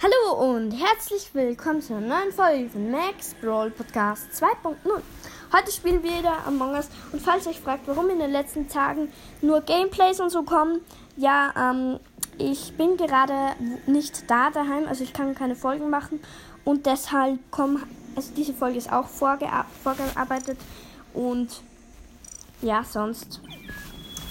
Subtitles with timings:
[0.00, 4.76] Hallo und herzlich willkommen zu einer neuen Folge von Max Brawl Podcast 2.0.
[5.52, 8.68] Heute spielen wir wieder Among Us und falls ihr euch fragt, warum in den letzten
[8.68, 10.82] Tagen nur Gameplays und so kommen,
[11.16, 11.98] ja, ähm,
[12.38, 13.56] ich bin gerade
[13.86, 16.20] nicht da daheim, also ich kann keine Folgen machen
[16.64, 17.82] und deshalb kommen,
[18.14, 20.58] also diese Folge ist auch vorgearbeitet
[21.12, 21.48] und
[22.62, 23.40] ja, sonst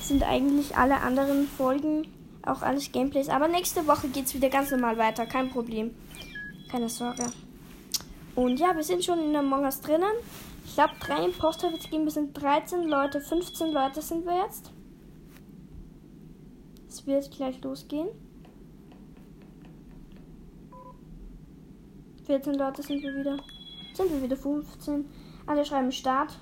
[0.02, 2.08] sind eigentlich alle anderen Folgen
[2.48, 3.30] auch alles Gameplays.
[3.30, 5.26] Aber nächste Woche geht es wieder ganz normal weiter.
[5.26, 5.92] Kein Problem.
[6.72, 7.32] Keine Sorge.
[8.36, 10.14] Und ja, wir sind schon in der Us drinnen.
[10.66, 12.04] Ich glaube, drei Imposter wird es geben.
[12.04, 14.72] Wir sind 13 Leute, 15 Leute sind wir jetzt.
[16.88, 18.10] Es wird gleich losgehen.
[22.26, 23.38] 14 Leute sind wir wieder.
[23.94, 25.06] Sind wir wieder 15.
[25.48, 26.38] Alle schreiben Start.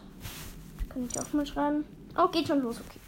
[0.90, 1.86] Kann ich auch mal schreiben.
[2.18, 3.00] Oh, geht schon los, okay.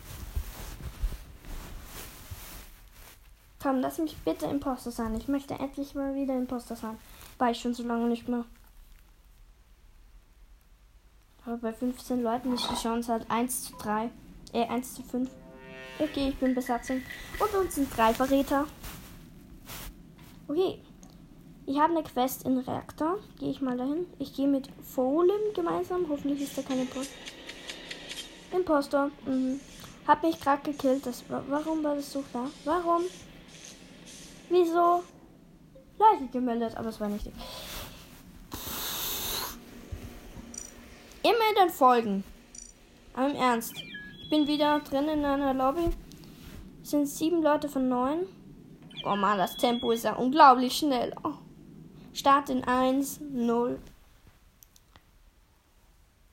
[3.67, 5.13] Komm, lass mich bitte Imposter sein.
[5.17, 6.97] Ich möchte endlich mal wieder Imposter sein.
[7.37, 8.45] War ich schon so lange nicht mehr.
[11.45, 14.09] Aber bei 15 Leuten ist die Chance halt 1 zu 3.
[14.53, 15.29] Äh, 1 zu 5.
[15.99, 17.01] Okay, ich bin Besatzung.
[17.41, 18.67] Und uns sind drei Verräter.
[20.47, 20.79] Okay.
[21.65, 23.19] Ich habe eine Quest in Reaktor.
[23.37, 24.05] Gehe ich mal dahin.
[24.17, 26.05] Ich gehe mit Folim gemeinsam.
[26.07, 27.17] Hoffentlich ist da kein Imposter.
[28.53, 29.11] Imposter.
[29.25, 29.59] Mhm.
[30.07, 31.05] Hab mich gerade gekillt.
[31.05, 32.49] Das, warum war das so klar?
[32.63, 33.03] Warum?
[34.49, 35.03] Wieso?
[35.99, 37.27] Leiche gemeldet, aber es war nicht.
[41.23, 42.23] Immer den Folgen.
[43.13, 43.73] Aber im Ernst.
[44.21, 45.89] Ich bin wieder drin in einer Lobby.
[46.83, 48.27] Es sind sieben Leute von neun.
[49.03, 51.13] Oh man, das Tempo ist ja unglaublich schnell.
[51.23, 51.33] Oh.
[52.13, 53.79] Start in 1, 0.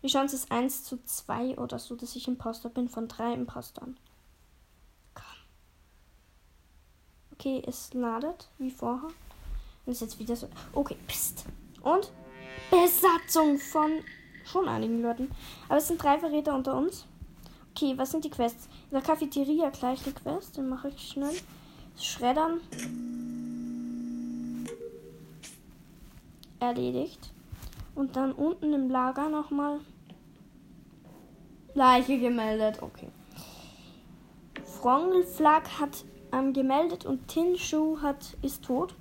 [0.02, 3.96] Die Chance ist 1 zu 2 oder so, dass ich Imposter bin von drei Impostern.
[7.34, 9.10] Okay, es ladet wie vorher.
[9.84, 10.48] Und ist jetzt wieder so.
[10.72, 11.44] Okay, Psst.
[11.82, 12.10] Und
[12.70, 13.90] Besatzung von
[14.44, 15.30] schon einigen Leuten.
[15.68, 17.06] Aber es sind drei Verräter unter uns.
[17.70, 18.68] Okay, was sind die Quests?
[18.90, 20.56] In der Cafeteria gleich die Quest.
[20.56, 21.34] Den mache ich schnell.
[21.98, 22.60] Schreddern.
[26.60, 27.32] Erledigt.
[27.94, 29.80] Und dann unten im Lager nochmal
[31.74, 32.80] Leiche gemeldet.
[32.80, 33.08] Okay.
[34.64, 38.94] Frongelflag hat ähm, gemeldet und Tinshu hat ist tot.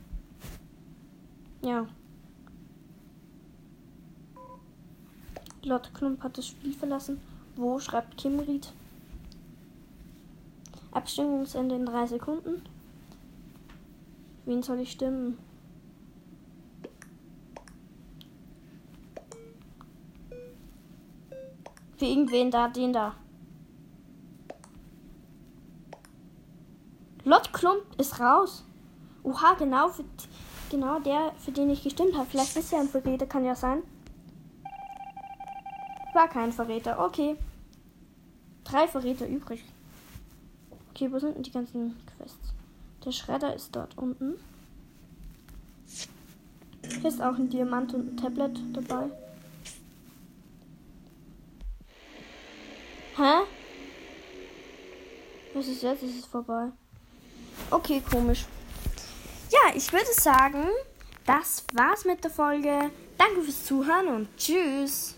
[1.61, 1.88] Ja.
[5.63, 7.21] Lotte Klump hat das Spiel verlassen.
[7.55, 8.71] Wo schreibt Kimried?
[10.91, 12.61] Abstimmungsende in drei Sekunden.
[14.45, 15.38] Wen soll ich stimmen?
[21.97, 23.15] Für irgendwen da, den da.
[27.25, 28.66] Lot Klump ist raus.
[29.23, 30.03] Oha, genau, für,
[30.69, 32.29] genau der, für den ich gestimmt habe.
[32.29, 33.84] Vielleicht ist er ein Verräter, kann ja sein.
[36.13, 37.38] War kein Verräter, okay.
[38.66, 39.63] Drei Verräter übrig.
[40.91, 42.53] Okay, wo sind denn die ganzen Quests?
[43.06, 44.35] Der Schredder ist dort unten.
[46.85, 49.09] Hier ist auch ein Diamant und ein Tablet dabei.
[53.16, 53.45] Hä?
[55.53, 56.03] Was ist jetzt?
[56.03, 56.72] Es ist vorbei.
[57.73, 58.45] Okay, komisch.
[59.50, 60.63] Ja, ich würde sagen,
[61.25, 62.91] das war's mit der Folge.
[63.17, 65.11] Danke fürs Zuhören und tschüss.